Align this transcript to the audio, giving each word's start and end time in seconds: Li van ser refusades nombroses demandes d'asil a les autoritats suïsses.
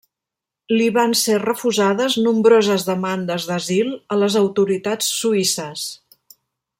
Li 0.77 0.85
van 0.95 1.11
ser 1.19 1.35
refusades 1.43 2.15
nombroses 2.29 2.87
demandes 2.89 3.47
d'asil 3.53 3.95
a 4.17 4.21
les 4.25 4.39
autoritats 4.45 5.15
suïsses. 5.23 5.85